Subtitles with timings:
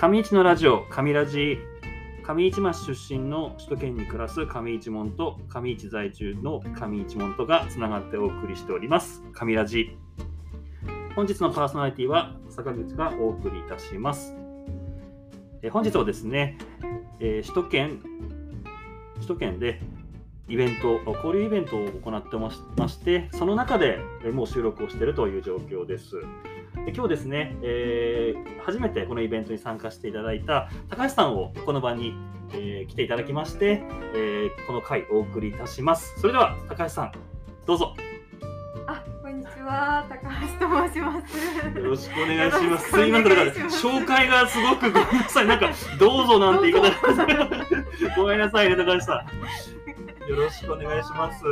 [0.00, 1.58] 上市のラジオ、上ラジ。
[2.26, 9.22] 上市町出身の首都圏に暮らす上市門と上市在住の上市門とがつながってお送りしております。
[9.34, 9.98] 上ラジ。
[11.14, 14.34] 本日のパーソナリティは坂口がお送りいたします。
[15.60, 16.56] え本日はですね、
[17.20, 18.00] えー首都圏、
[19.16, 19.82] 首都圏で
[20.48, 23.98] イベント、交流イベントを行ってまして、その中で
[24.32, 26.16] もう収録をしているという状況です。
[26.86, 32.14] で今日ですね、えー初めてこのイベントに参加していただいた高橋さんをこの場に、
[32.52, 33.82] えー来ていただきまして、
[34.14, 36.14] えーこの回お送りいたします。
[36.20, 37.12] それでは高橋さん、
[37.66, 37.94] どうぞ
[38.86, 40.16] あ、こんにちは、高
[40.60, 41.78] 橋と申します。
[41.78, 42.90] よろしくお願いします。
[42.90, 45.46] すいません、紹介がすごくごめんなさい。
[45.46, 46.90] なんか、どうぞなんて言い方
[48.16, 49.24] ごめんなさいね、高橋さ
[50.26, 50.28] ん。
[50.30, 51.42] よろしくお願いします。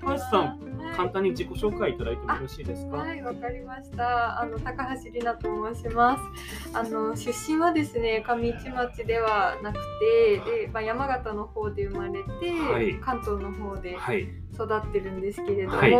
[0.00, 0.63] 高橋さん
[0.94, 2.98] 簡単に自己紹介いただいてもよろしいですか？
[2.98, 4.40] はい、わかりました。
[4.40, 6.76] あの高橋里奈と申します。
[6.76, 14.28] あの出身はですね、上市町ではなくて、で、まあ、山形の方で生まれて、はい関東の方ではい。
[14.54, 15.90] 育ってるんですけれども、はい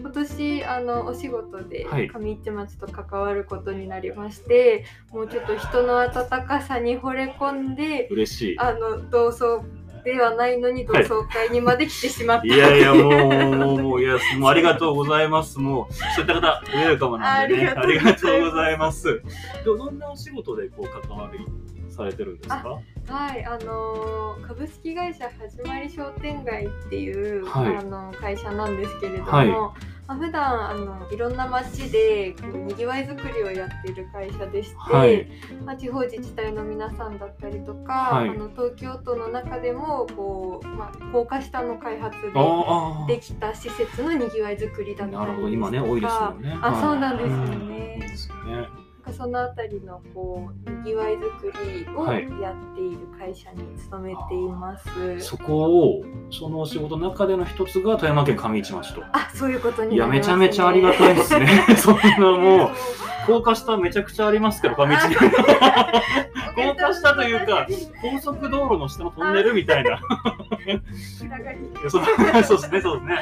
[0.00, 6.12] 今年あのお仕事ではい上市町と関わることになりまして、もうちょっと人の温
[6.46, 8.58] かさに惚れ込んで、嬉しい。
[8.58, 9.64] あの同窓
[10.04, 15.58] ではないのに同窓会にまで来てしまった、いやいや、もう、もう、もう、いや、もうありがとうございます。
[15.58, 17.68] もう、そういった方、ウェルカムなんでね。
[17.68, 18.92] あありりがとうございま。
[18.92, 19.22] す
[19.64, 21.44] どどんなお仕事でこう関わり
[21.90, 22.80] されてるんですか？
[23.08, 29.48] はい、あのー株式会社はじまり商店街っていう、はいあの会社なんですけれども、はい
[30.08, 35.28] まあ、普段あのいろんな町でこうにぎわいづくりをやっている会社でして、はい
[35.66, 42.28] まあ、地方自治体の皆さんだったりとか、はいあの東京都の中でもこう、まあ、高架下の開発で。
[43.06, 46.58] できた施設のにぎわいづくりだったりなるほど、今ね、多いですよね。
[46.62, 47.94] あ、はいそうなんですようんね。
[47.94, 48.87] いいですよね。
[49.08, 55.20] かそのあたりのこうにぎわいづくりをはいやっている会社に勤めています。
[55.20, 59.02] そこを、そのお仕事の中での一つが富山県上市町と。
[59.12, 60.44] あ、そういうことにいや、めちなります、ね。
[60.44, 61.66] ゃめちゃありがたいですね。
[61.76, 62.70] そんなもう、う
[63.26, 65.16] 高架下めちゃくちゃありますけど、上市 に。
[66.54, 67.66] 高架下というか
[68.00, 70.00] 高速道路の下のトンネルみたいな。
[71.88, 73.18] そうですね、そうですね。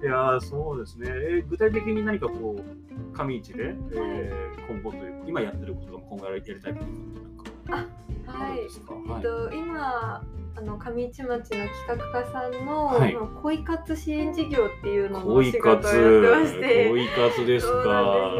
[0.00, 1.08] いやーそうですね。
[1.08, 2.87] えー具体的に何かこう、
[3.18, 7.88] 上市で、えー今後というか、今やってることが今後やりたいことってなんか
[8.26, 8.58] あはい。
[8.60, 10.22] えっと、今
[10.56, 13.16] あの上市町の企画家さんの、はい。
[13.42, 16.88] 恋活支援事業っていうののお恋仕事をや活、ってまして。
[16.90, 18.34] 恋活ですか？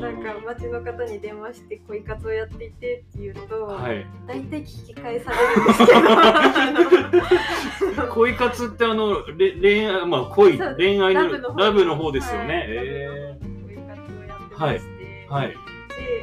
[0.00, 4.04] なんか町の方に電話して恋活をやっていてっていうと、はい。
[4.26, 5.86] 大体聞き返されるんです
[7.86, 8.08] けど。
[8.12, 12.34] 恋活ってあの、れ恋愛、まあ恋、恋愛のラブの方です。
[12.34, 12.54] よね。
[12.54, 12.66] はい。
[12.68, 13.51] え恋活をやって
[14.62, 15.48] まして、ー、はい。
[15.48, 15.56] で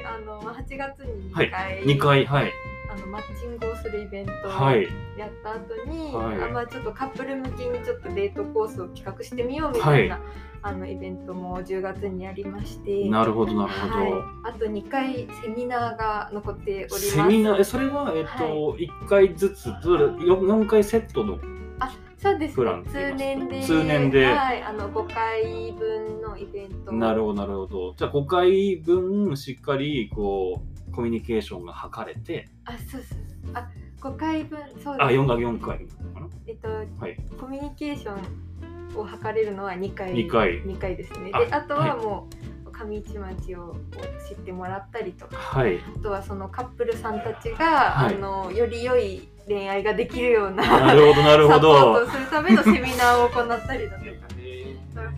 [0.06, 2.52] あのまあ8月にはい2回,、2回、はい。
[2.92, 4.88] あのマッチングをするイベントをはい。
[5.18, 10.20] やった後に、はいあまあ、ちょっとカップル向けにちょっとデートコースを企画してみようみたいな、
[10.62, 13.08] あのイベントも10月にやりまして。
[13.10, 13.94] なるほど、なるほど。
[13.96, 14.12] はい、
[14.44, 17.12] あと2回セミナーが残っております。
[17.12, 21.38] セミナー、えそれは、えっと、一回ずつ、どれ四四回セットの。
[21.80, 21.92] あ
[22.22, 22.84] そうですね。
[22.86, 23.62] 通年で。
[23.64, 24.26] 通年で。
[24.26, 26.92] はい、あの5回分のイベント。
[26.92, 27.94] なるほど、なるほど。
[27.96, 33.20] じゃあ、5回分、しっかり、こう、コミュニケーションが図れて、あそうそう
[33.54, 33.70] あ
[34.02, 34.88] 5回分そうです。
[34.90, 35.88] あ、4回、4回。
[36.48, 37.18] えっとはい。
[37.40, 40.14] コミュニケーションを図れるのは2回。
[40.14, 40.62] 二回。
[40.66, 41.32] 二回ですね。
[41.34, 41.90] あであとはい。
[41.90, 42.36] はもう
[42.86, 45.80] 上市町をこう知ってもらったりとかはい。
[45.80, 52.10] あとはそのカップルさんたちが、はいあのより良い恋愛ができるようななるほど、なるほサポートどを。
[52.10, 54.12] するためのセミナーを行ったりだとか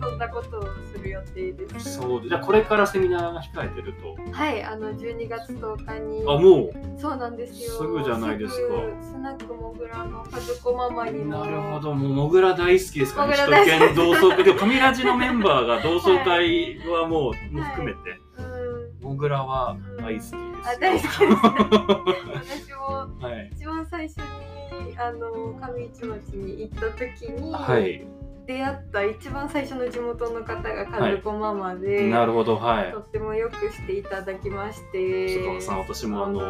[0.00, 4.16] そんなことをする予定ですそう、じゃあ、これからセミナーが控えてると。
[4.32, 7.00] はいあの12月10日にあ、もう？
[7.00, 13.64] そうなんですよすぐじゃないですかスナックもぐらの家族ママにもなるほど、もう、もぐら大好きですからね。
[13.64, 14.44] 首都圏同窓会。
[14.44, 18.62] でも、上ラジのメンバーが同窓会はもう、も含めて、うん
[19.02, 20.40] もぐらは大好きですよ。
[20.64, 21.18] あ大好きです
[22.62, 23.50] 私もはい。
[23.52, 25.28] 一番最初にあの
[25.60, 28.06] 上市町に行った時に、はい。
[28.46, 32.98] 出会った一番最初の地元の方が家族ママで、なるほど、はいと。
[32.98, 36.40] ってもよくしていただきまして坂本さん、私もあの、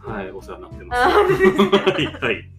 [0.00, 1.02] はい、お世話になってます。
[1.02, 2.50] はい、はい。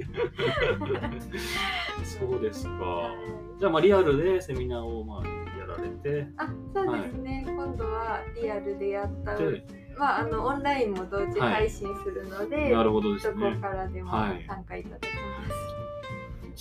[2.03, 3.11] そうですか。
[3.59, 5.27] じゃあ、まあ、リアルでセミナーを、まあ、
[5.57, 9.63] やられて、あそうですね、今度はリアルでやったで、
[9.97, 13.57] まああのオンラインも同時配信するので、なるほどですどこね。
[13.61, 15.80] からでもはい参加いただけます。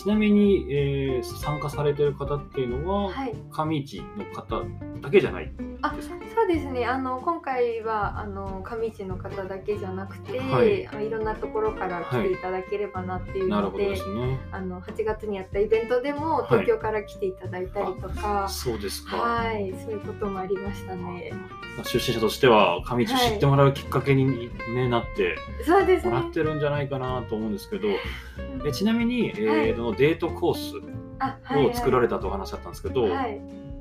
[0.01, 3.35] ちなみに、えー参加されてる方っていうのは、はい。
[3.51, 4.63] 上市の方
[5.03, 5.53] だけじゃない
[5.83, 6.87] あそうですね。
[6.87, 10.87] あの今回はあの上市の方だけじゃなくて、はい。
[10.87, 14.39] あのいろんなところから来ていただければなっていうなるほどので、ですね。
[14.53, 16.47] あの8月にやったイベントでもはい。
[16.49, 19.17] 東京から来ていただいたりとか、そうですか。
[19.17, 21.33] はい、そういうこともありましたね。
[21.85, 25.37] 出身者としては上市知ってもらうきっかけに、ねなって
[25.67, 26.13] そうですね。
[26.13, 26.27] もら。
[26.27, 28.67] ってるんじゃないかなと思うんですけど、うん。
[28.67, 30.77] えちなみに、えーのデートコース
[31.57, 33.41] を作られたとおは話だったんですけど、いはい。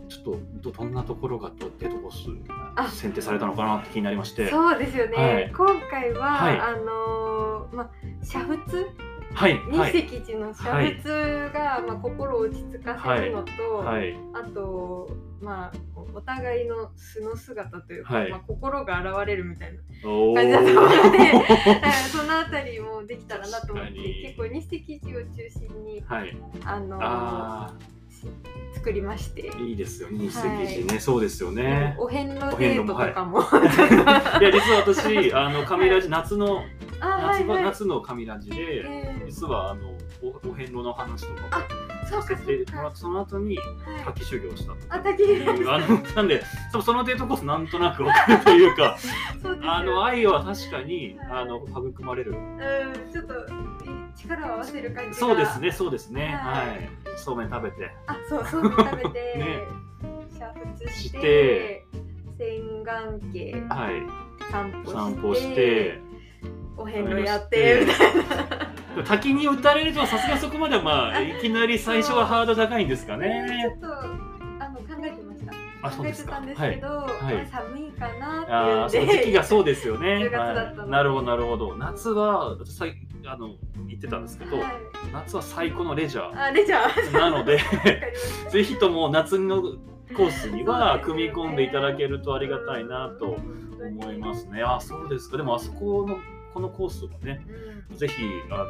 [0.10, 2.42] ちょっとどどんなところがとデートコー
[2.76, 2.88] あ。
[2.88, 4.50] ス選定されたのかなって気になりまして。
[4.50, 5.16] そうですよね。
[5.16, 5.54] はい。
[5.56, 6.60] 今回は、はい。
[6.60, 8.88] あのーまあ煮沸
[9.34, 9.94] はいはい。
[9.94, 14.18] 二石寺の煮沸が、まあ心を落ち着かせるのと、はい。
[14.34, 15.10] あと
[15.42, 15.72] まあ
[16.14, 19.80] お互いの素の姿というか、はいまあ心が現れるみたいな
[20.10, 21.20] お感じだと思うので、
[22.12, 26.38] そのあたりもできたらなと思って結構二石寺を中心にはい。
[26.66, 27.74] あのーあ
[28.74, 29.52] 作りまして。
[29.54, 30.26] あいいですよね。
[30.26, 31.96] 一石はいそうですよね。
[31.98, 33.40] お遍路デートとかも。
[34.42, 36.64] いや実は私あの上ラジ夏の
[37.00, 37.64] あ、はいはい。
[37.64, 38.56] 夏の上ラジで
[38.86, 41.66] えー実はあのおお遍路の話とかあも
[42.10, 42.76] させてそうか。
[42.76, 44.04] もらってその後にはい。
[44.06, 45.24] 滝修行したあ、滝
[45.68, 46.44] あのなんで
[46.84, 48.98] そのデートコースなんとなくわかるというか
[49.64, 52.32] あの愛は確かにあの育まれる。
[52.32, 53.34] うん、ちょっと
[54.16, 55.16] 力を合わせる感じが。
[55.16, 55.60] そうです。
[55.60, 56.26] ねそうですね。
[56.42, 56.68] はい。
[56.68, 56.90] はい。
[57.16, 57.92] そうめん食べて。
[58.08, 59.64] あ、そう、そうめん食べて、 ね。
[60.34, 61.86] 煮沸ししてて、
[62.38, 64.04] 洗顔系はい。
[64.52, 66.00] 散歩して
[66.78, 67.86] お遍路やって。
[67.86, 68.59] みたいな。
[69.04, 75.54] 滝に打たれるとさすがそこまではまあいきなり最初はハードル高いんですかちょねっとあの考えてました。
[75.82, 80.18] あそうですかですはいけど、はいまあ寒いかなってああ、そいう時期がそうですよね。
[80.28, 81.76] 10月だったのではいなるほど、なるほど。
[81.78, 83.56] 夏は、さいあの
[83.88, 84.66] 言ってたんですけど、はい
[85.14, 87.14] 夏は最高のレジャーあ、レジャー。
[87.14, 87.60] なので、
[88.52, 89.62] ぜひとも夏の
[90.16, 93.38] コースには組み込んでいただけるとありがたいなと
[93.82, 94.62] 思いますね。
[94.64, 95.38] あ、そうですか。
[95.38, 96.18] でも、あそこの、
[96.54, 97.46] このコースはね、
[97.92, 97.98] うん。
[97.98, 98.14] ぜひ、
[98.52, 98.66] あの、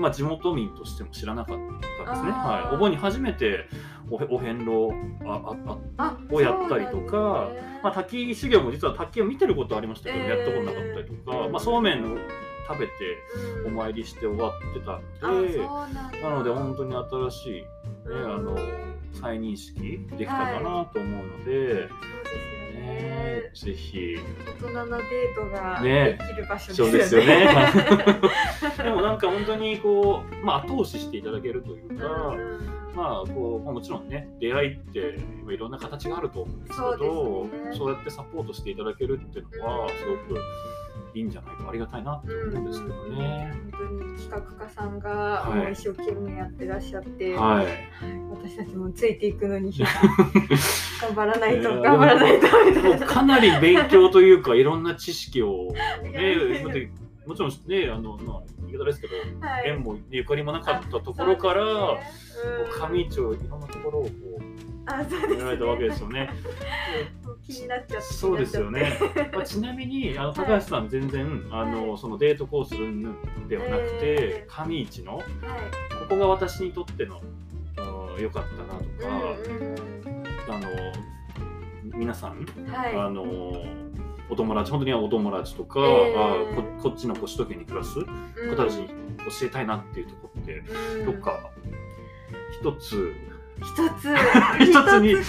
[0.00, 1.58] まあ、地元民としても知らなかっ
[2.04, 2.30] たですね。
[2.30, 2.74] はい。
[2.74, 3.68] お盆に初めて
[4.10, 4.92] おへお遍路
[5.24, 5.56] あ
[5.98, 7.80] あをやったりとかね。
[7.82, 10.28] まあ、滝修行も実は滝を見てることはありましたけど、えー。
[10.28, 12.16] やったことなかったりとか、まあ、そうめんを
[12.68, 12.92] 食べて
[13.66, 13.74] おうん。
[13.74, 16.10] 参りして終わってたあので、そうなんだ。
[16.20, 17.66] なので本当に新しい、ね
[18.06, 18.56] うんあの
[19.12, 23.50] 再認識できたかなと思うので、そうですよねね。
[23.54, 24.16] ぜひ
[24.60, 27.48] 大人なデートがねできる場所そうですよね。
[28.76, 32.34] でもなんか本当にこう、まあ、後押ししていただけるというか、
[32.94, 35.18] まあこうまあ、もちろんね出会いって
[35.48, 40.40] いろんな形があると思うんですけどねそうやってサポートしていただけるっていうのはすごく
[41.14, 43.00] いいんじゃないかありがたいなって思うんですけどね。
[43.04, 43.31] 本当に企
[44.42, 47.66] 画家さんが一生懸命やってらっしゃって、はい、
[48.30, 49.72] 私たちもついていくのに
[51.00, 53.06] 頑張らないと頑張らないとみたもいうな。
[53.06, 55.72] かなり勉強というかいろんな知識を、
[56.02, 56.62] ね、
[57.26, 59.14] もちろんねあの、まあ、言い方ですけど
[59.46, 59.68] はい。
[59.68, 62.00] 縁もゆかりもなかったところから、ね。
[62.70, 64.08] 上市をいろんなところをこ
[64.38, 64.41] ううん
[64.86, 66.28] あそうですやられたわけですよね。
[67.46, 68.98] 気になっちゃってそうですよね。
[69.32, 75.24] まあ、ちなみにあの高橋さん全然、あのそのデートコースではなくてえ、上市のこは
[76.04, 76.08] い。
[76.08, 77.20] こが私にとっての
[77.78, 79.34] あ良かったなとか、
[80.48, 80.68] うんあの
[81.96, 82.46] 皆さん、
[82.96, 83.22] あの
[84.28, 86.52] お友達本当にお友達とか、えー。
[86.52, 90.62] あここっちのこう首都圏に暮らす方たちに教えたいなっていうところって、
[90.98, 91.06] うん。
[91.06, 91.50] どっか
[92.60, 93.12] 一つ
[93.62, 94.14] 一つ。
[94.60, 95.24] 一つに一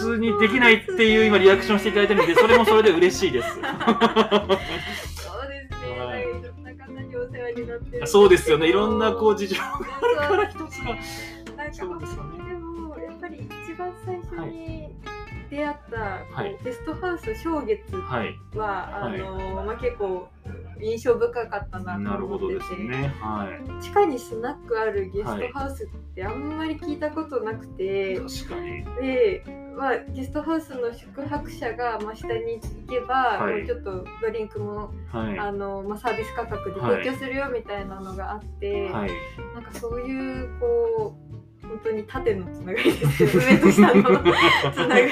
[0.00, 3.58] つにできないっていう今リアクションしていただいてるので それもそれで嬉しいです。
[8.06, 8.68] そうですよね。
[8.68, 10.96] いろんなこう事情があるから一つが。
[11.72, 12.44] そうですよね。
[12.48, 14.94] でもやっぱり一番最初に
[15.50, 16.24] 出会った、は
[16.64, 18.38] ゲストハウス正月は、はい。
[18.56, 18.58] あ
[19.06, 19.18] はい。
[19.18, 20.28] のまあ、結構
[20.82, 23.14] 印象深かったななるほどと思ってて、ですね。
[23.20, 23.82] はい。
[23.82, 28.84] 地下にスナックあるゲストハウスってあんまり聞いたことなくて、確かに。
[29.00, 29.44] で、
[29.76, 35.38] まあ、ゲストハウスの宿泊者が、まあ、下に行けば、はいもうちょっとドリンクも、はい。
[35.38, 39.10] あのまあ、サービス価格で提供するよみたいなのがあって、はい。
[39.54, 41.39] なんかそういうこう
[41.70, 45.08] 本当にに縦のつながりですよ上と下のつながり。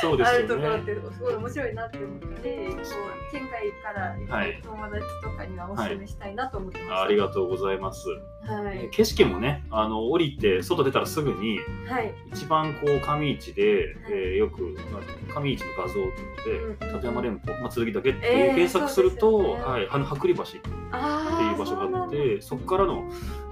[0.00, 0.84] そうですよあるところっね。
[0.84, 8.08] てすごい面白いなって思ってこう県外から行くはい友達とかにはお勧めしたいなと思ってました、ありがとうございます。
[8.08, 8.88] はい。
[8.90, 11.58] 景色もね、あの降りて外出たらすぐに
[11.88, 12.14] はい。
[12.32, 19.64] 一番こう上市で、えーよくまあ上市の画像っていうので、うん立山連峰、まあ、剣岳っていうえー検索すると、そうですよね。
[19.64, 20.60] はい、あの剥離橋って
[20.92, 23.04] あいう場所があってそこからの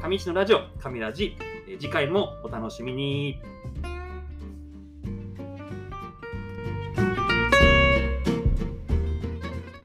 [0.03, 1.39] 上市のラジオ、上ラジ、
[1.81, 3.41] 次回もお楽しみに。